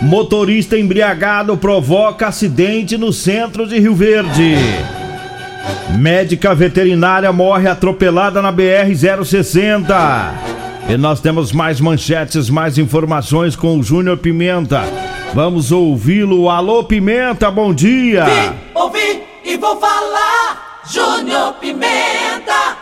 [0.00, 4.54] Motorista embriagado provoca acidente no centro de Rio Verde.
[5.98, 10.34] Médica veterinária morre atropelada na BR 060.
[10.88, 14.84] E nós temos mais manchetes, mais informações com o Júnior Pimenta.
[15.34, 16.48] Vamos ouvi-lo.
[16.48, 18.24] Alô, Pimenta, bom dia.
[18.24, 20.80] Vim, ouvi e vou falar.
[20.90, 22.76] Júnior Pimenta.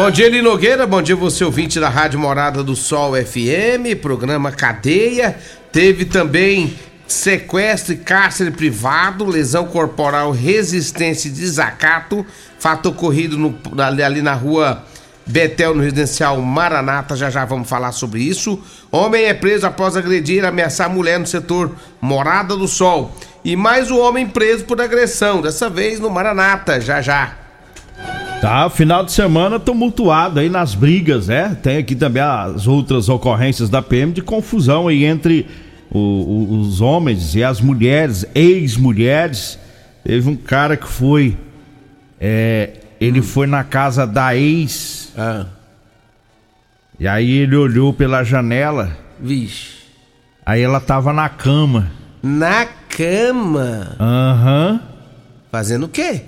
[0.00, 0.86] Bom dia, Eli Nogueira.
[0.86, 5.36] Bom dia, você ouvinte da Rádio Morada do Sol FM, programa Cadeia.
[5.72, 12.24] Teve também sequestro e cárcere privado, lesão corporal, resistência e desacato.
[12.60, 14.84] Fato ocorrido no, ali, ali na rua
[15.26, 17.16] Betel, no residencial Maranata.
[17.16, 18.62] Já já vamos falar sobre isso.
[18.92, 23.12] Homem é preso após agredir e ameaçar mulher no setor Morada do Sol.
[23.44, 26.80] E mais um homem preso por agressão, dessa vez no Maranata.
[26.80, 27.47] Já já.
[28.40, 31.56] Tá, final de semana tumultuado aí nas brigas, né?
[31.60, 35.44] Tem aqui também as outras ocorrências da PM de confusão aí entre
[35.90, 39.58] o, o, os homens e as mulheres, ex-mulheres.
[40.04, 41.36] Teve um cara que foi.
[42.20, 43.24] É, ele hum.
[43.24, 45.12] foi na casa da ex.
[45.18, 45.46] Ah.
[46.98, 48.96] E aí ele olhou pela janela.
[49.20, 49.78] Vixe.
[50.46, 51.90] Aí ela tava na cama.
[52.22, 53.96] Na cama?
[53.98, 54.72] Aham.
[54.72, 54.80] Uhum.
[55.50, 56.22] Fazendo o quê?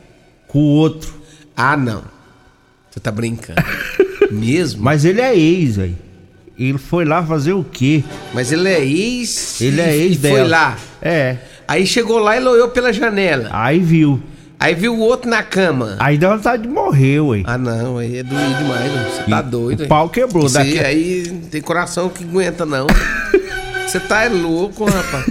[0.49, 1.20] Com o outro.
[1.57, 2.03] Ah, não.
[2.91, 3.63] Você tá brincando.
[4.31, 4.83] Mesmo?
[4.83, 5.95] Mas ele é ex, aí.
[6.59, 8.05] Ele foi lá fazer o quê?
[8.35, 9.61] Mas ele é ex.
[9.61, 10.35] Ele é ex e dela.
[10.39, 10.77] foi lá.
[11.01, 11.37] É.
[11.67, 13.49] Aí chegou lá e olhou pela janela.
[13.53, 14.21] Aí viu.
[14.59, 15.97] Aí viu o outro na cama.
[15.99, 17.43] Aí deu vontade de morrer, ué.
[17.47, 19.11] Ah, não, aí é doido demais, mano.
[19.11, 20.79] Você tá doido, O pau quebrou Você daqui.
[20.81, 22.87] aí não tem coração que aguenta, não.
[23.89, 25.25] Você tá é louco, rapaz.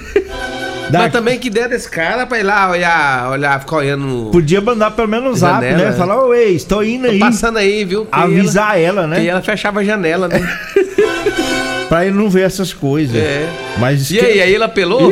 [0.89, 4.29] Daqui- Mas também que ideia desse cara pra ir lá olhar, olhar, ficar olhando.
[4.31, 5.91] Podia mandar pelo menos um zap, né?
[5.93, 7.19] Falar, ô ex, tô indo Tô aí.
[7.19, 8.05] passando aí, viu?
[8.05, 9.23] Que Avisar ela, né?
[9.23, 10.39] E ela fechava a janela, né?
[11.87, 13.15] Pra ele não ver essas coisas.
[13.15, 13.47] É.
[13.79, 15.11] Mas E aí, aí ele apelou?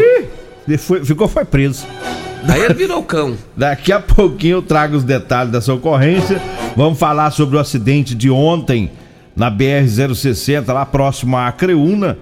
[0.68, 1.86] Ih, foi- ficou, foi preso.
[2.48, 3.36] Aí ele virou cão.
[3.58, 6.40] Daqui a pouquinho eu trago os detalhes dessa ocorrência.
[6.76, 8.92] Vamos falar sobre o acidente de ontem
[9.36, 12.18] na BR-060, lá próximo à Acreúna.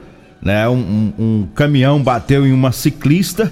[0.45, 0.69] Né?
[0.69, 3.51] Um, um- um caminhão bateu em uma ciclista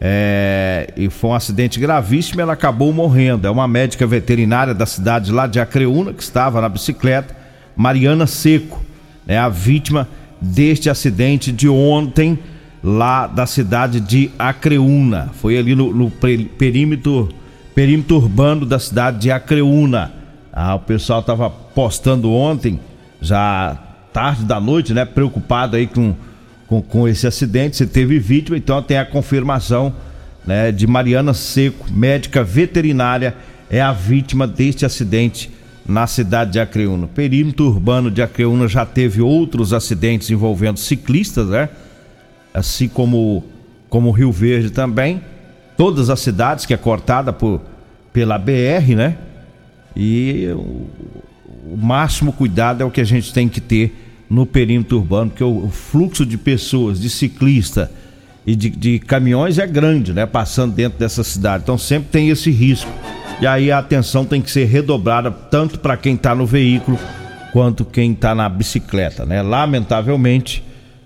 [0.00, 2.40] é, e foi um acidente gravíssimo.
[2.40, 3.46] Ela acabou morrendo.
[3.46, 7.34] É uma médica veterinária da cidade lá de Acreúna que estava na bicicleta,
[7.74, 8.84] Mariana Seco,
[9.26, 10.06] é a vítima
[10.40, 12.38] deste acidente de ontem
[12.84, 15.30] lá da cidade de Acreúna.
[15.40, 17.28] Foi ali no, no perímetro,
[17.74, 20.12] perímetro urbano da cidade de Acreúna.
[20.52, 22.78] Ah, o pessoal estava postando ontem,
[23.20, 23.76] já
[24.12, 25.04] tarde da noite, né?
[25.04, 26.14] Preocupado aí com,
[26.66, 27.76] com, com esse acidente.
[27.76, 29.94] Se teve vítima, então tem a confirmação
[30.46, 33.36] né, de Mariana Seco, médica veterinária,
[33.70, 35.50] é a vítima deste acidente
[35.86, 37.06] na cidade de Acreúna.
[37.06, 41.68] O perímetro urbano de Acreúna já teve outros acidentes envolvendo ciclistas, né?
[42.52, 43.44] Assim como
[43.88, 45.22] como Rio Verde também.
[45.76, 47.62] Todas as cidades que é cortada por,
[48.12, 49.16] pela BR, né?
[49.96, 50.48] E
[51.72, 55.44] o, máximo cuidado é o que a gente tem que ter no perímetro urbano, porque
[55.44, 57.90] o, o fluxo de pessoas, de ciclista
[58.46, 60.26] e de, de caminhões é grande, né?
[60.26, 61.62] Passando dentro dessa cidade.
[61.62, 62.90] Então sempre tem esse risco.
[63.40, 66.98] E aí a atenção tem que ser redobrada tanto para quem está no veículo
[67.52, 69.42] quanto quem está na bicicleta, né?
[69.42, 70.62] Lamentavelmente,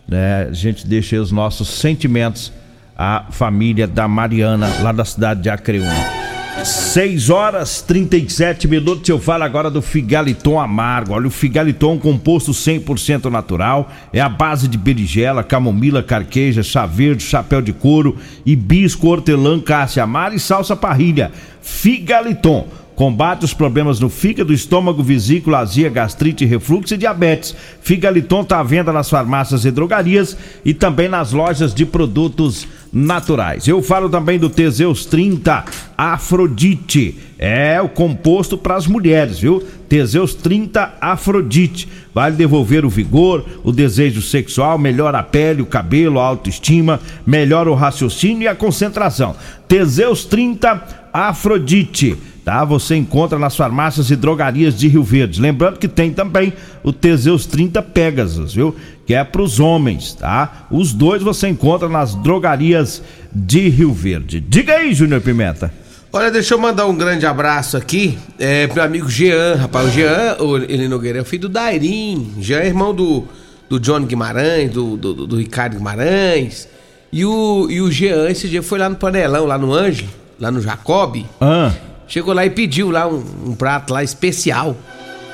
[0.08, 0.48] né?
[0.48, 2.52] A gente deixa os nossos sentimentos
[2.96, 6.21] a família da Mariana, lá da cidade de Acreúna.
[6.64, 9.08] 6 horas 37 minutos.
[9.08, 11.14] Eu falo agora do Figaliton Amargo.
[11.14, 17.24] Olha, o Figaliton, composto 100% natural, é a base de berigela, camomila, carqueja, chá verde,
[17.24, 18.16] chapéu de couro,
[18.46, 21.32] hibisco, hortelã, cássia amara e salsa parrilha.
[21.62, 27.56] Figaliton Combate os problemas no fígado, estômago, vesícula, azia, gastrite, refluxo e diabetes.
[27.80, 33.66] Figaliton está à venda nas farmácias e drogarias e também nas lojas de produtos naturais.
[33.66, 35.64] Eu falo também do Teseus 30
[36.02, 37.16] Afrodite.
[37.38, 39.62] É o composto para as mulheres, viu?
[39.88, 41.88] Teseus 30 Afrodite.
[42.12, 47.70] Vai devolver o vigor, o desejo sexual, melhora a pele, o cabelo, a autoestima, melhora
[47.70, 49.36] o raciocínio e a concentração.
[49.68, 52.64] Teseus 30 Afrodite tá?
[52.64, 55.40] Você encontra nas farmácias e drogarias de Rio Verde.
[55.40, 56.52] Lembrando que tem também
[56.82, 58.74] o Teseus 30 Pegasus, viu?
[59.06, 60.66] Que é para os homens, tá?
[60.68, 63.00] Os dois você encontra nas drogarias
[63.32, 64.40] de Rio Verde.
[64.40, 65.81] Diga aí, Júnior Pimenta.
[66.14, 69.88] Olha, deixa eu mandar um grande abraço aqui é, pro amigo Jean, rapaz.
[69.88, 72.34] O Jean, o, ele Nogueira, é o filho do Dairim.
[72.38, 73.24] Jean é irmão do,
[73.66, 76.68] do John Guimarães, do, do, do Ricardo Guimarães.
[77.10, 80.50] E o, e o Jean, esse dia foi lá no Panelão, lá no Ângelo, lá
[80.50, 81.24] no Jacob.
[81.40, 81.72] Ah.
[82.06, 84.76] Chegou lá e pediu lá um, um prato lá especial.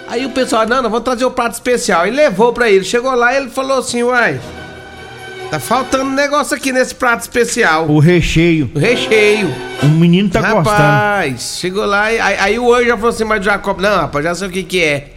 [0.06, 2.06] Aí o pessoal, não, não, vamos trazer o um prato especial.
[2.06, 2.84] E levou pra ele.
[2.84, 4.40] Chegou lá e ele falou assim, uai,
[5.50, 7.88] tá faltando um negócio aqui nesse prato especial.
[7.88, 8.70] O recheio.
[8.74, 9.52] O recheio.
[9.82, 10.82] O menino tá rapaz, gostando.
[10.82, 14.24] Rapaz, chegou lá e aí, aí o anjo já falou assim, mas Jacob, não, rapaz,
[14.24, 15.14] já sei o que que é.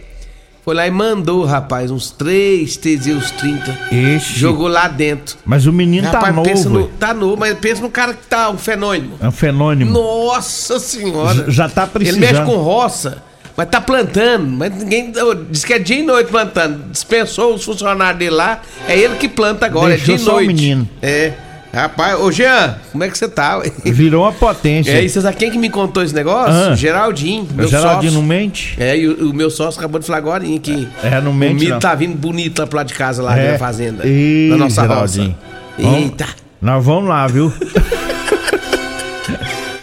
[0.64, 3.78] Foi lá e mandou, rapaz, uns três Teseus 30.
[3.90, 4.38] Ixi.
[4.38, 5.36] Jogou lá dentro.
[5.44, 6.78] Mas o menino tá rapaz, tá novo.
[6.78, 9.16] No, tá novo, mas pensa no cara que tá um fenômeno.
[9.20, 9.90] É um fenômeno.
[9.90, 11.50] Nossa senhora.
[11.50, 12.22] Já tá precisando.
[12.22, 13.20] Ele mexe com roça,
[13.56, 14.46] mas tá plantando.
[14.46, 15.12] Mas ninguém.
[15.50, 16.90] Diz que é dia e noite plantando.
[16.90, 18.60] Dispensou os funcionários dele lá.
[18.88, 20.44] É ele que planta agora, Deixou é dia e noite.
[20.44, 20.88] O menino.
[21.00, 21.32] É.
[21.74, 23.62] Rapaz, ô Jean, como é que você tá?
[23.82, 24.92] Virou uma potência.
[24.92, 26.52] É, e você sabe quem que me contou esse negócio?
[26.52, 27.48] Ah, Geraldinho.
[27.50, 28.20] Meu Geraldinho sócio.
[28.20, 28.76] não mente?
[28.78, 31.68] É, e o, o, meu sócio acabou de falar agora que é, não mente, o
[31.70, 31.78] não.
[31.78, 33.52] tá vindo bonito lá pro lado de casa, lá é.
[33.52, 34.06] na fazenda.
[34.06, 34.48] E...
[34.50, 35.34] Na nossa Geraldinho.
[35.78, 35.96] roça.
[35.96, 36.26] Eita.
[36.60, 37.50] Nós vamos lá, viu?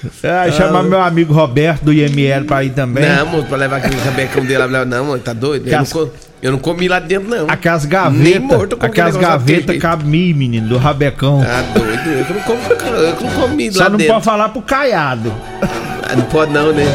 [0.23, 3.07] É, chamar meu amigo Roberto do IML pra ir também.
[3.07, 4.85] Não, moço, pra levar aquele rabecão dele lá.
[4.85, 5.67] Não, mano, tá doido?
[5.67, 5.93] Eu, Cas...
[5.93, 6.11] não,
[6.41, 7.49] eu, não, comi lá dentro, não.
[7.49, 8.77] Aquelas gavetas.
[8.79, 11.41] Aquelas gavetas cabe mim, menino, do rabecão.
[11.43, 12.09] Tá doido?
[12.09, 14.13] Eu não, como, eu não comi Só lá não dentro.
[14.13, 15.33] pode falar pro caiado.
[16.09, 16.85] Ah, não pode não, né?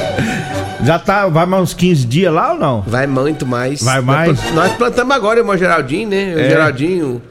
[0.83, 2.81] Já tá, vai mais uns 15 dias lá ou não?
[2.83, 3.83] Vai muito mais.
[3.83, 4.29] Vai mais?
[4.29, 6.35] Nós, nós plantamos agora, irmão Geraldinho, né?
[6.35, 6.49] O é.
[6.51, 7.23] Geraldinho,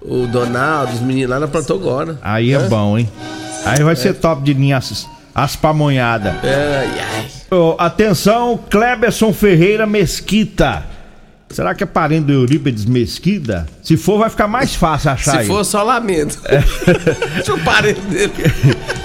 [0.00, 2.18] o Donaldo, os meninos lá, nós plantou agora.
[2.22, 3.08] Aí é, é bom, hein?
[3.66, 3.96] Aí vai é.
[3.96, 6.34] ser top de linhas as pamonhadas.
[6.42, 7.26] Ai, ai.
[7.50, 10.84] Oh, atenção, Kleberson Ferreira Mesquita.
[11.50, 13.66] Será que é parente do Eurípides Mesquita?
[13.82, 16.40] Se for, vai ficar mais fácil achar Se for, só lamento.
[16.46, 16.58] É.
[17.36, 18.32] Deixa eu parente dele.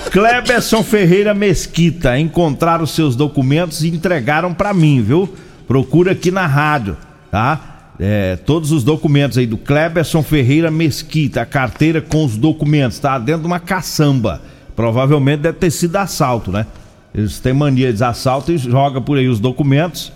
[0.09, 2.17] Kleberson Ferreira Mesquita.
[2.17, 5.33] Encontraram seus documentos e entregaram para mim, viu?
[5.67, 6.97] Procura aqui na rádio,
[7.29, 7.70] tá?
[7.99, 13.19] É, todos os documentos aí do Kleberson Ferreira Mesquita, a carteira com os documentos, tá?
[13.19, 14.41] Dentro de uma caçamba.
[14.75, 16.65] Provavelmente deve ter sido assalto, né?
[17.13, 20.11] Eles têm mania de assalto e joga por aí os documentos.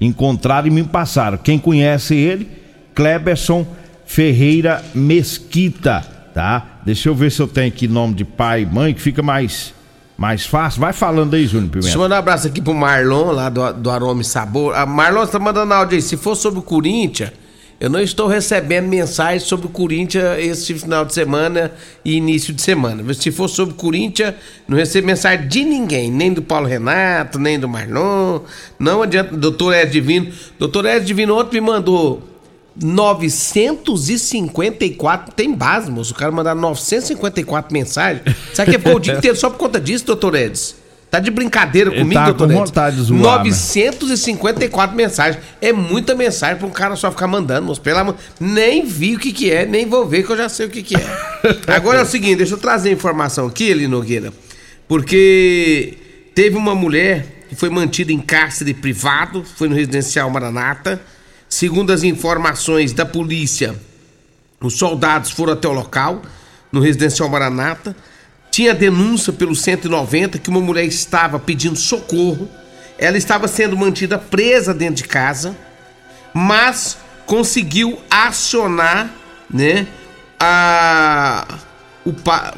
[0.00, 1.38] Encontraram e me passaram.
[1.38, 2.48] Quem conhece ele,
[2.94, 3.66] Kleberson
[4.06, 6.80] Ferreira Mesquita, tá?
[6.84, 9.73] Deixa eu ver se eu tenho aqui nome de pai e mãe, que fica mais,
[10.16, 10.80] mais fácil.
[10.80, 11.86] Vai falando aí, Júnior Pimenta.
[11.86, 14.74] Deixa eu mandar um abraço aqui pro Marlon, lá do, do Aroma e Sabor.
[14.74, 16.02] A ah, Marlon, tá mandando áudio aí.
[16.02, 17.32] Se for sobre o Corinthians,
[17.80, 21.72] eu não estou recebendo mensagens sobre o Corinthians esse final de semana
[22.04, 23.12] e início de semana.
[23.14, 24.34] Se for sobre o Corinthians,
[24.68, 28.40] não recebo mensagem de ninguém, nem do Paulo Renato, nem do Marlon.
[28.78, 30.32] Não adianta, doutor Ed Divino.
[30.58, 32.33] Doutor Ed Divino ontem me mandou
[32.76, 35.32] 954.
[35.34, 36.12] Tem base, moço.
[36.12, 38.22] O cara mandar 954 mensagens.
[38.52, 40.84] Sabe que ficou o dia inteiro só por conta disso, doutor Edson?
[41.14, 45.04] Tá de brincadeira Ele comigo, tá doutor com vontade de zoar, 954 né?
[45.04, 45.40] mensagens.
[45.60, 47.80] É muita mensagem pra um cara só ficar mandando, moço.
[47.80, 48.16] Pelo amor...
[48.40, 50.82] Nem vi o que que é, nem vou ver que eu já sei o que
[50.82, 51.06] que é.
[51.72, 54.32] Agora é o seguinte, deixa eu trazer a informação aqui, Eli Nogueira.
[54.88, 55.96] Porque
[56.34, 61.00] teve uma mulher que foi mantida em cárcere privado, foi no residencial Maranata.
[61.54, 63.76] Segundo as informações da polícia,
[64.60, 66.20] os soldados foram até o local,
[66.72, 67.94] no residencial Maranata
[68.50, 72.50] tinha denúncia pelo 190 que uma mulher estava pedindo socorro.
[72.98, 75.56] Ela estava sendo mantida presa dentro de casa,
[76.34, 79.14] mas conseguiu acionar,
[79.48, 79.86] né?
[80.40, 81.46] A,
[82.04, 82.12] o,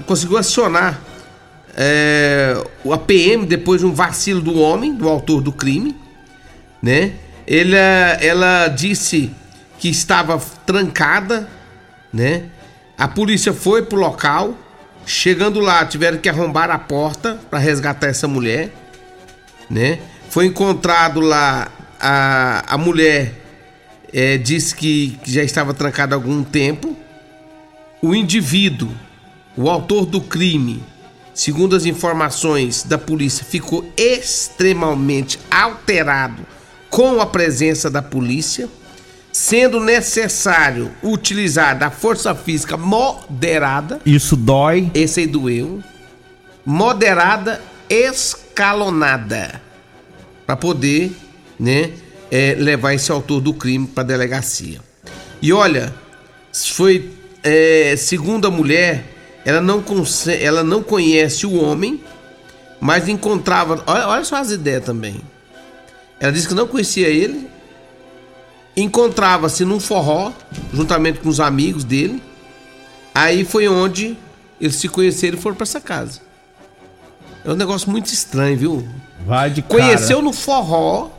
[0.07, 0.99] conseguiu acionar
[1.77, 5.95] é, a PM depois de um vacilo do homem, do autor do crime,
[6.83, 7.13] né?
[7.47, 9.31] Ela, ela disse
[9.79, 11.49] que estava trancada,
[12.13, 12.45] né?
[12.99, 14.57] A polícia foi pro local
[15.07, 18.75] Chegando lá, tiveram que arrombar a porta para resgatar essa mulher,
[19.71, 20.01] né?
[20.29, 23.33] Foi encontrado lá a, a mulher
[24.13, 26.97] é, disse que, que já estava trancada há algum tempo.
[28.03, 28.91] O indivíduo,
[29.57, 30.83] o autor do crime,
[31.33, 36.45] segundo as informações da polícia, ficou extremamente alterado
[36.91, 38.69] com a presença da polícia,
[39.33, 44.01] sendo necessário utilizar da força física moderada.
[44.07, 44.91] Isso dói.
[44.95, 45.83] Esse aí doeu.
[46.65, 49.61] Moderada escalonada.
[50.47, 51.15] Para poder,
[51.59, 51.93] né,
[52.31, 54.81] é, levar esse autor do crime para delegacia.
[55.43, 55.95] E olha,
[56.53, 57.11] foi
[57.43, 59.05] é, segundo a mulher,
[59.45, 59.85] ela não,
[60.41, 62.01] ela não conhece o homem,
[62.81, 63.83] mas encontrava.
[63.87, 65.21] Olha, olha só as ideias também.
[66.19, 67.49] Ela disse que não conhecia ele,
[68.77, 70.33] encontrava-se num forró,
[70.73, 72.23] juntamente com os amigos dele.
[73.15, 74.17] Aí foi onde
[74.61, 76.21] eles se conheceram e foram para essa casa.
[77.45, 78.89] É um negócio muito estranho, viu?
[79.25, 79.75] Vai de cara.
[79.75, 81.11] Conheceu no forró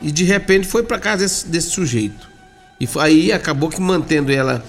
[0.00, 2.30] e de repente foi para casa desse, desse, sujeito.
[2.78, 4.64] E aí acabou que mantendo ela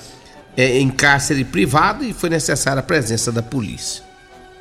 [0.56, 4.04] é, em cárcere privado e foi necessária a presença da polícia.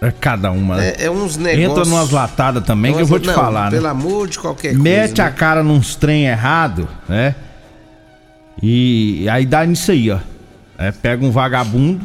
[0.03, 0.79] É cada uma.
[0.79, 0.95] Né?
[0.99, 1.71] É, é uns negócios.
[1.71, 3.89] Entra numas latadas também que eu vou te não, falar, pelo né?
[3.89, 5.01] Pelo amor de qualquer Mete coisa.
[5.09, 5.31] Mete a né?
[5.31, 7.37] cara nos trem errado, né?
[8.61, 10.19] E aí dá nisso aí, ó.
[10.77, 12.05] É, pega um vagabundo,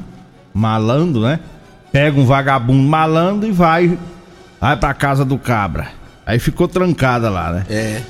[0.53, 1.39] malandro, né?
[1.91, 3.97] Pega um vagabundo malandro e vai,
[4.61, 5.87] vai pra casa do cabra.
[6.23, 7.65] Aí ficou trancada lá, né?
[7.67, 8.01] É.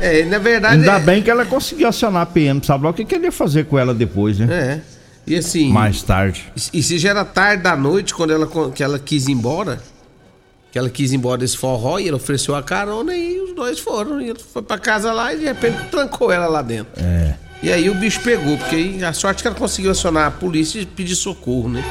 [0.00, 0.76] É, na verdade.
[0.76, 1.00] Ainda é...
[1.00, 3.66] bem que ela conseguiu acionar a PM, sabe lá o que, que ele ia fazer
[3.66, 4.46] com ela depois, né?
[4.50, 4.91] É.
[5.26, 5.70] E assim.
[5.70, 6.52] Mais tarde.
[6.72, 9.80] E, se já era tarde da noite, quando ela, que ela quis ir embora,
[10.70, 13.78] que ela quis ir embora desse forró e ele ofereceu a carona e os dois
[13.78, 14.20] foram.
[14.20, 16.92] E ele foi pra casa lá e de repente trancou ela lá dentro.
[16.96, 17.34] É.
[17.62, 20.80] E aí o bicho pegou, porque a sorte é que ela conseguiu acionar a polícia
[20.80, 21.84] e pedir socorro, né?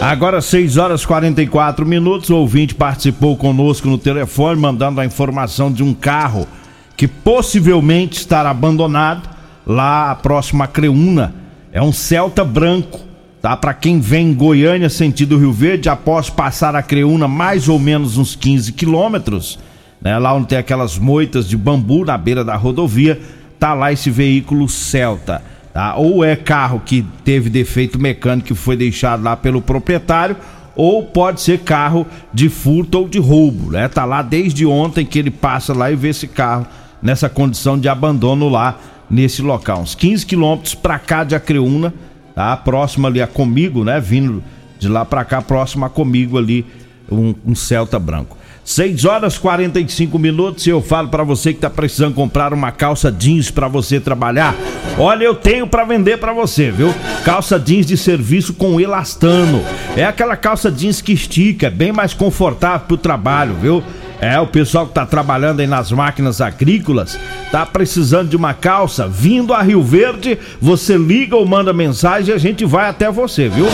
[0.00, 5.82] Agora 6 horas 44 minutos, o ouvinte participou conosco no telefone, mandando a informação de
[5.82, 6.48] um carro
[6.96, 9.28] que possivelmente estará abandonado
[9.66, 11.34] lá próximo a Creúna.
[11.72, 12.98] É um Celta branco,
[13.40, 13.56] tá?
[13.56, 18.18] Para quem vem em Goiânia sentido Rio Verde, após passar a Creúna mais ou menos
[18.18, 19.56] uns 15 quilômetros,
[20.00, 20.18] né?
[20.18, 23.20] Lá onde tem aquelas moitas de bambu na beira da rodovia,
[23.56, 25.94] tá lá esse veículo Celta, tá?
[25.94, 30.36] Ou é carro que teve defeito mecânico que foi deixado lá pelo proprietário,
[30.74, 33.86] ou pode ser carro de furto ou de roubo, né?
[33.86, 36.66] Tá lá desde ontem que ele passa lá e vê esse carro
[37.00, 38.76] nessa condição de abandono lá
[39.10, 39.80] nesse local.
[39.80, 41.92] Uns 15 quilômetros para cá de Acreúna,
[42.34, 42.56] tá?
[42.56, 44.00] Próximo ali a Comigo, né?
[44.00, 44.42] Vindo
[44.78, 46.64] de lá para cá, próximo a Comigo ali,
[47.10, 48.38] um, um Celta branco.
[48.64, 53.10] 6 horas 45 minutos e eu falo para você que tá precisando comprar uma calça
[53.10, 54.54] jeans para você trabalhar.
[54.98, 56.94] Olha, eu tenho para vender para você, viu?
[57.24, 59.64] Calça jeans de serviço com elastano.
[59.96, 63.82] É aquela calça jeans que estica, é bem mais confortável pro trabalho, viu?
[64.20, 67.18] É, o pessoal que tá trabalhando aí nas máquinas agrícolas,
[67.50, 72.36] tá precisando de uma calça, vindo a Rio Verde, você liga ou manda mensagem e
[72.36, 73.64] a gente vai até você, viu?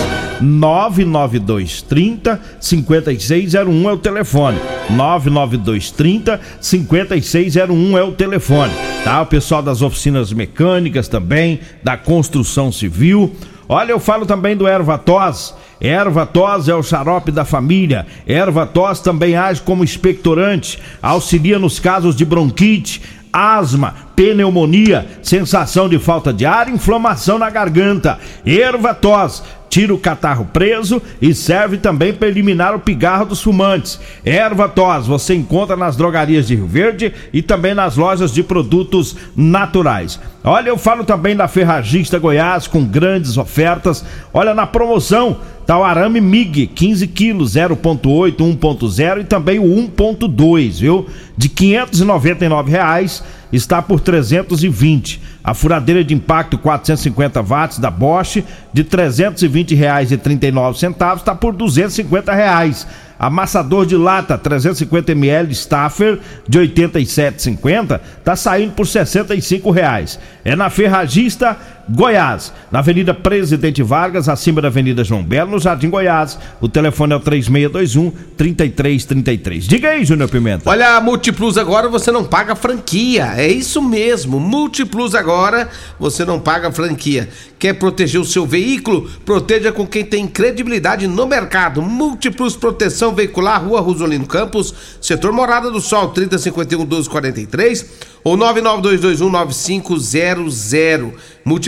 [0.40, 4.60] 99230 5601 é o telefone.
[4.90, 8.72] 99230 5601 é o telefone,
[9.02, 9.22] tá?
[9.22, 13.34] O pessoal das oficinas mecânicas também, da construção civil.
[13.68, 15.52] Olha, eu falo também do Erva Tos.
[15.80, 18.06] Erva tos é o xarope da família.
[18.26, 23.02] Erva tos também age como expectorante, auxilia nos casos de bronquite,
[23.32, 28.18] asma, pneumonia, sensação de falta de ar, inflamação na garganta.
[28.44, 34.00] Erva tos tira o catarro preso e serve também para eliminar o pigarro dos fumantes.
[34.24, 39.16] Erva tos você encontra nas drogarias de Rio Verde e também nas lojas de produtos
[39.36, 40.20] naturais.
[40.42, 44.04] Olha, eu falo também da Ferragista Goiás com grandes ofertas.
[44.32, 50.78] Olha na promoção Tá o arame MIG, 15 quilos, 0.8, 1.0 e também o 1.2,
[50.78, 51.08] viu?
[51.36, 55.20] De 599 reais está por 320.
[55.46, 61.36] A furadeira de impacto 450 watts da Bosch de 320 reais e 39 centavos está
[61.36, 62.84] por 250 reais.
[63.16, 70.18] Amassador de lata 350 ml Staffer de 87,50 tá saindo por 65 reais.
[70.44, 71.56] É na Ferragista
[71.88, 76.36] Goiás, na Avenida Presidente Vargas, acima da Avenida João Belo, no Jardim Goiás.
[76.60, 79.68] O telefone é o 3621 3333.
[79.68, 80.68] Diga aí, Júnior Pimenta.
[80.68, 83.34] Olha, Multiplus agora você não paga franquia.
[83.36, 84.40] É isso mesmo.
[84.40, 87.28] Multiplus agora você não paga franquia.
[87.58, 89.08] Quer proteger o seu veículo?
[89.24, 91.80] Proteja com quem tem credibilidade no mercado.
[91.80, 97.86] Multiplus Proteção Veicular, Rua Rosolino Campos, setor Morada do Sol, 3051 1243
[98.24, 101.12] ou 992219500.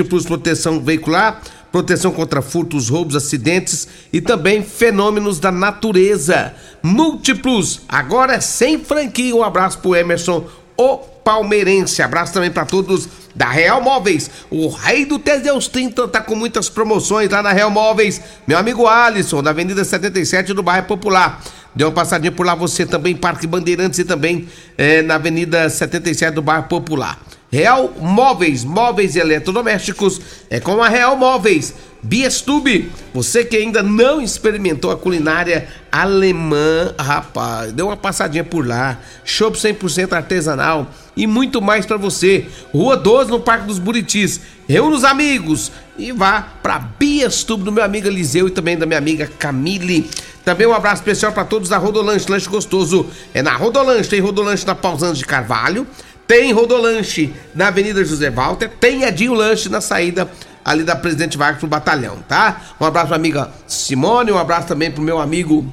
[0.09, 6.55] Múltiplos proteção veicular, proteção contra furtos, roubos, acidentes e também fenômenos da natureza.
[6.83, 9.37] Múltiplos, agora é sem franquia.
[9.37, 10.47] Um abraço pro Emerson,
[10.79, 12.01] o palmeirense.
[12.01, 14.31] Abraço também para todos da Real Móveis.
[14.49, 18.19] O rei do Teseus 30 tá com muitas promoções lá na Real Móveis.
[18.47, 21.43] Meu amigo Alisson, da Avenida 77 do bairro Popular.
[21.75, 24.49] Dê uma passadinha por lá você também, Parque Bandeirantes e também
[24.79, 27.19] é, na Avenida 77 do bairro Popular.
[27.51, 31.75] Real Móveis, móveis e eletrodomésticos é com a Real Móveis.
[32.03, 39.01] Biestube, você que ainda não experimentou a culinária alemã, rapaz, dê uma passadinha por lá.
[39.25, 42.47] Chopp 100% artesanal e muito mais para você.
[42.73, 44.41] Rua 12 no Parque dos Buritis.
[44.69, 48.99] Reúna os amigos e vá para Biestube do meu amigo Eliseu e também da minha
[48.99, 50.09] amiga Camille.
[50.45, 53.07] Também um abraço especial para todos da Rodolanche, lanche gostoso.
[53.35, 55.87] É na Rodolanche, tem Rodolanche na Pausando de Carvalho.
[56.29, 60.29] Tem Rodolanche na Avenida José Walter, tem Edinho Lanche na saída
[60.63, 62.61] ali da Presidente Vargas pro batalhão, tá?
[62.79, 65.67] Um abraço pra amiga Simone, um abraço também pro meu amigo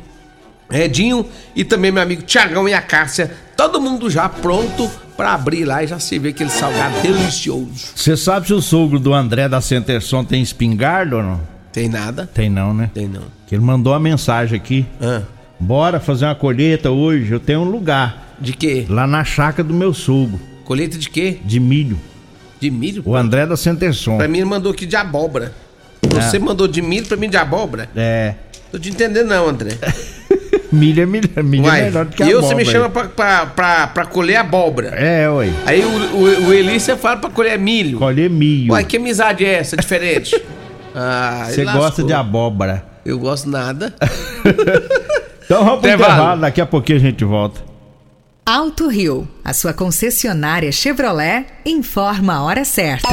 [0.72, 3.36] Edinho e também meu amigo Tiagão e a Cássia.
[3.58, 7.92] Todo mundo já pronto para abrir lá e já servir aquele salgado delicioso.
[7.94, 11.42] Você sabe se o sogro do André da Centerson tem espingarda ou não?
[11.74, 12.30] Tem nada?
[12.34, 12.90] Tem não, né?
[12.94, 13.24] Tem não.
[13.46, 14.86] Que ele mandou uma mensagem aqui.
[15.02, 15.22] Ah,
[15.60, 18.36] Bora fazer uma colheita hoje, eu tenho um lugar.
[18.40, 18.86] de quê?
[18.90, 21.38] Lá na chácara do meu sogro, Colheita de quê?
[21.44, 22.00] de milho.
[22.60, 23.04] De milho?
[23.06, 24.18] O André da Centerson.
[24.18, 25.54] Pra mim ele mandou aqui de abóbora.
[26.02, 27.90] Você mandou de milho pra mim de abóbora?
[27.96, 28.36] É.
[28.72, 29.72] Tô te entendendo não, André.
[30.72, 32.72] Milho é, milho, milho é melhor do que e a eu você me abóbora.
[32.72, 34.88] chama pra, pra, pra, pra colher abóbora.
[34.90, 35.50] É, ué.
[35.66, 37.98] Aí o, o, o você fala pra colher milho.
[37.98, 38.74] Colher milho.
[38.74, 40.36] Uai, que amizade é essa, diferente?
[40.94, 42.84] ah, Você gosta de abóbora.
[43.06, 43.94] Eu gosto nada.
[45.46, 46.14] Então vamos pro Intervalo.
[46.14, 47.62] intervalo, daqui a pouquinho a gente volta.
[48.46, 53.10] Alto Rio, a sua concessionária Chevrolet, informa a hora certa.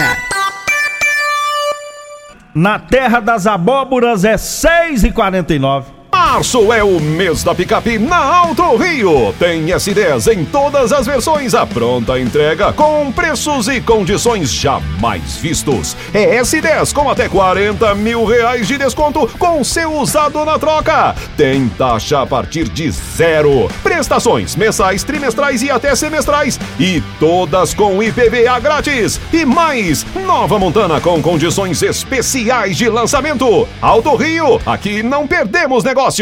[2.55, 6.02] Na terra das abóboras é 6h49.
[6.33, 9.35] Março é o mês da picape na Alto Rio.
[9.39, 15.95] Tem S10 em todas as versões, a pronta entrega com preços e condições jamais vistos.
[16.15, 21.15] É S10 com até 40 mil reais de desconto com seu usado na troca.
[21.37, 23.69] Tem taxa a partir de zero.
[23.83, 26.59] Prestações mensais, trimestrais e até semestrais.
[26.81, 29.21] E todas com IPVA grátis.
[29.35, 33.69] E mais, nova Montana com condições especiais de lançamento.
[33.83, 36.22] Alto Rio, aqui não perdemos negócio.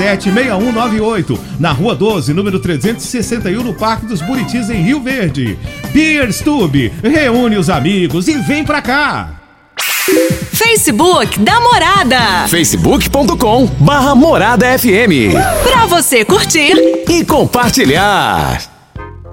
[0.00, 5.58] 6198 na Rua 12, número 361 no Parque dos Buritis em Rio Verde.
[5.92, 9.34] Beer Stube, reúne os amigos e vem pra cá.
[10.52, 12.48] Facebook da Morada.
[12.48, 16.72] facebook.com barra Morada FM Pra você curtir
[17.08, 18.69] e compartilhar.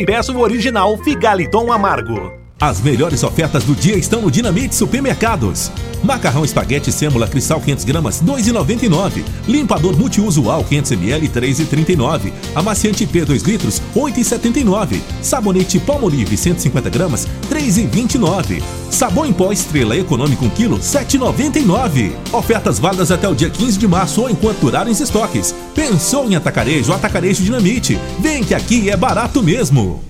[0.00, 2.39] e peça o original Figaliton Amargo.
[2.60, 5.72] As melhores ofertas do dia estão no Dinamite Supermercados.
[6.04, 9.24] Macarrão espaguete sêmula cristal 500 gramas 2,99.
[9.48, 12.30] Limpador multiusual 500 ml 3,39.
[12.54, 15.00] Amaciante P 2 litros 8,79.
[15.22, 18.62] Sabonete Palmolive 150 gramas 3,29.
[18.90, 22.12] Sabão em pó Estrela econômico 1 kg 7,99.
[22.30, 25.54] Ofertas válidas até o dia 15 de março ou enquanto durarem os estoques.
[25.74, 26.92] Pensou em atacarejo?
[26.92, 27.98] Atacarejo Dinamite.
[28.18, 30.09] Vem que aqui é barato mesmo.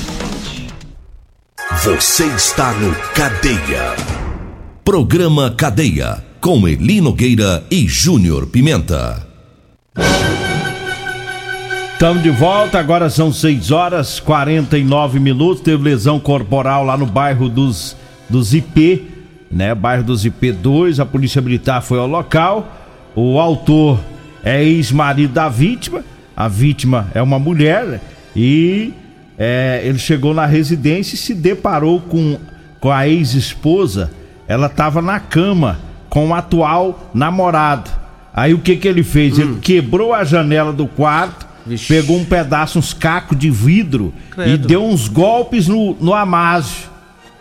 [1.83, 3.95] Você está no Cadeia.
[4.85, 6.23] Programa Cadeia.
[6.39, 9.25] Com Eli Nogueira e Júnior Pimenta.
[11.93, 15.63] Estamos de volta, agora são 6 horas 49 minutos.
[15.63, 17.97] Teve lesão corporal lá no bairro dos,
[18.29, 19.07] dos IP,
[19.49, 19.73] né?
[19.73, 20.99] Bairro dos IP 2.
[20.99, 22.77] A Polícia Militar foi ao local.
[23.15, 23.99] O autor
[24.43, 26.05] é ex-marido da vítima.
[26.37, 27.99] A vítima é uma mulher
[28.35, 28.93] e
[29.43, 32.37] é, ele chegou na residência e se deparou com,
[32.79, 34.11] com a ex-esposa.
[34.47, 35.79] Ela estava na cama
[36.11, 37.89] com o atual namorado.
[38.31, 39.39] Aí o que que ele fez?
[39.39, 41.47] Ele quebrou a janela do quarto,
[41.87, 44.67] pegou um pedaço, uns cacos de vidro e Credo.
[44.67, 46.91] deu uns golpes no, no Amásio.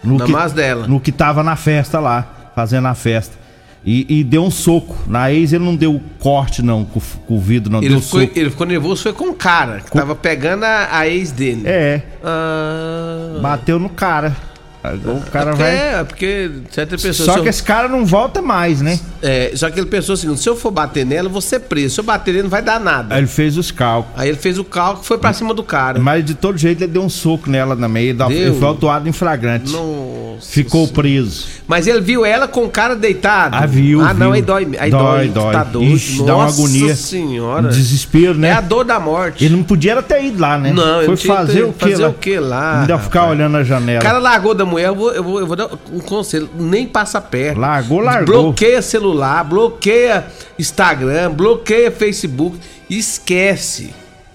[0.02, 0.86] No No dela.
[0.88, 3.36] No que tava na festa lá, fazendo a festa.
[3.84, 4.96] E, e deu um soco.
[5.06, 7.80] Na ex ele não deu corte, não, com, com o vidro, não.
[7.80, 8.38] Ele deu ficou, soco.
[8.38, 11.62] ele ficou nervoso, foi com o cara, que tava pegando a, a ex dele.
[11.64, 12.02] É.
[12.22, 14.36] Ah, Bateu no cara.
[14.82, 15.76] O cara porque, vai.
[15.76, 17.26] É, porque certa pessoa.
[17.26, 18.98] Só se eu- que esse cara não volta mais, né?
[19.22, 21.94] É, só que ele pensou assim: se eu for bater nela, eu vou ser preso.
[21.96, 23.14] Se eu bater nele, não vai dar nada.
[23.14, 24.18] Aí ele fez os cálculos.
[24.18, 25.98] Aí ele fez o cálculo e foi pra cima do cara.
[25.98, 28.10] Mas de todo jeito ele deu um soco nela na meia.
[28.10, 28.14] Ele
[28.44, 28.54] Deu?
[28.54, 29.70] foi autuado em flagrante.
[29.72, 31.44] Nossa Ficou preso.
[31.68, 33.54] Mas ele viu ela com o cara deitado.
[33.54, 34.32] Ah, viu, Ah, não, viu.
[34.32, 34.68] aí dói.
[34.78, 35.52] Aí Dói, dói.
[35.52, 35.66] Tá.
[35.78, 36.96] Ixi, dá uma Nossa agonia.
[36.96, 37.66] senhora.
[37.66, 38.48] Um desespero, né?
[38.48, 39.44] É a dor da morte.
[39.44, 40.72] Ele não podia ter ido lá, né?
[40.72, 43.56] Não, ele Foi que fazer ter- o quê fazer o quê lá, Ainda ficar olhando
[43.58, 44.00] a janela.
[44.00, 46.48] O cara largou da mulher, eu vou, eu vou, eu vou dar um conselho.
[46.54, 47.58] Nem passa perto.
[47.58, 48.42] Largou, largou.
[48.44, 50.26] Bloqueia celular, bloqueia
[50.58, 52.58] Instagram, bloqueia Facebook.
[52.88, 53.92] Esquece.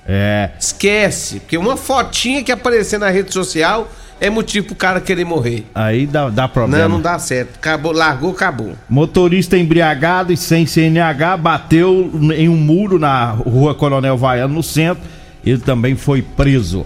[0.08, 0.52] É.
[0.60, 1.40] Esquece.
[1.40, 5.66] Porque uma fotinha que aparecer na rede social é motivo pro cara querer morrer.
[5.74, 6.84] Aí dá, dá problema.
[6.84, 7.56] Não, não dá certo.
[7.58, 8.74] Acabou, largou, acabou.
[8.88, 15.04] Motorista embriagado e sem CNH bateu em um muro na rua Coronel Vaiano, no centro.
[15.46, 16.86] Ele também foi preso.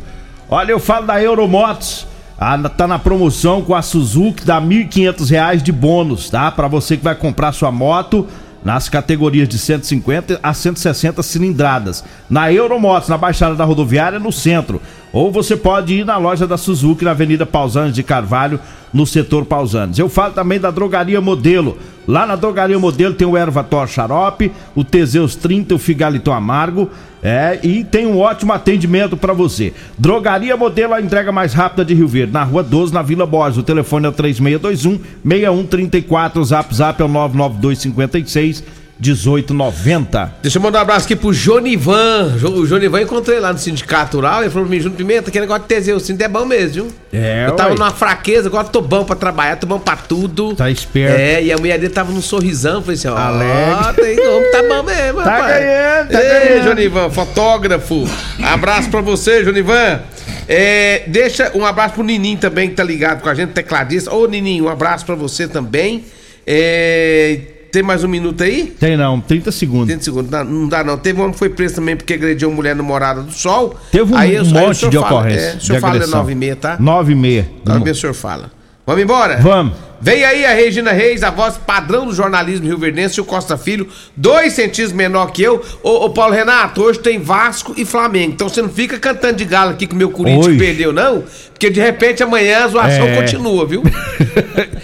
[0.49, 2.07] Olha, eu falo da Euromotos.
[2.41, 6.49] Ah, tá na promoção com a Suzuki, dá 1.500 reais de bônus, tá?
[6.49, 8.25] Para você que vai comprar sua moto
[8.63, 12.01] nas categorias de 150 a 160 cilindradas.
[12.29, 14.81] Na Euromotos, na Baixada da Rodoviária, no centro.
[15.11, 18.59] Ou você pode ir na loja da Suzuki, na Avenida Pausanes de Carvalho,
[18.93, 19.97] no setor Pausanes.
[19.97, 21.77] Eu falo também da Drogaria Modelo.
[22.07, 26.89] Lá na Drogaria Modelo tem o Ervator Xarope, o Teseus 30, o Figaliton Amargo.
[27.21, 29.73] É, e tem um ótimo atendimento para você.
[29.97, 33.57] Drogaria Modelo, a entrega mais rápida de Rio Verde, na Rua 12, na Vila Borges.
[33.57, 40.33] O telefone é o 3621 6134, o Zap Zap é o 99256 1890.
[40.41, 42.35] Deixa eu mandar um abraço aqui pro Jonivan.
[42.37, 44.41] Jo- O Jonivan encontrei lá no Sindicato Rural.
[44.41, 46.87] Ele falou pra mim, Júnior Pimenta, que negócio de Teseu Cinto é bom mesmo, viu?
[47.13, 47.75] É, Eu tava ué.
[47.75, 50.53] numa fraqueza, agora tô bom pra trabalhar, tô bom pra tudo.
[50.55, 51.17] Tá esperto.
[51.19, 52.81] É, e a mulher dele tava num sorrisão.
[52.81, 54.03] Falei assim, ó, Alegre.
[54.03, 55.55] tem como, tá bom mesmo, Tá rapaz.
[55.63, 56.63] ganhando, tá Ei, ganhando.
[56.67, 58.07] Jonivan, fotógrafo.
[58.43, 60.01] Abraço pra você, Jonivan.
[60.47, 64.13] É, deixa um abraço pro Nininho também, que tá ligado com a gente, tecladista.
[64.13, 66.03] Ô, Nininho, um abraço pra você também.
[66.45, 67.39] É,
[67.71, 68.75] tem mais um minuto aí?
[68.79, 69.87] Tem não, 30 segundos.
[69.87, 70.31] 30 segundos.
[70.31, 70.97] Não, não dá não.
[70.97, 73.75] Teve um homem que foi preso também porque agrediu uma mulher no Morada do Sol.
[73.91, 75.07] Teve um, Aí um aí monte senhor de fala.
[75.07, 75.39] ocorrência.
[75.41, 76.19] É, o de senhor fala é agressão.
[76.19, 76.77] 9 e meia, tá?
[76.79, 77.49] 9 e meia.
[77.65, 78.51] 9 e meia o senhor fala.
[78.85, 79.37] Vamos embora?
[79.37, 79.73] Vamos.
[80.01, 84.53] Vem aí a Regina Reis, a voz padrão do jornalismo rio-verdense, o Costa Filho, dois
[84.53, 85.61] centímetros menor que eu.
[85.83, 88.31] Ô, ô, Paulo Renato, hoje tem Vasco e Flamengo.
[88.33, 90.57] Então você não fica cantando de galo aqui que o meu Corinthians Oi.
[90.57, 91.23] perdeu, não.
[91.51, 93.15] Porque de repente amanhã a zoação É.
[93.17, 93.83] continua, viu?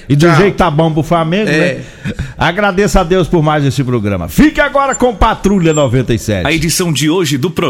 [0.08, 0.36] E do Tchau.
[0.36, 1.58] jeito que tá bom pro Flamengo, É.
[1.75, 1.82] né?
[2.38, 4.28] Agradeço a Deus por mais esse programa.
[4.28, 6.45] Fique agora com Patrulha 97.
[6.45, 7.65] A edição de hoje do programa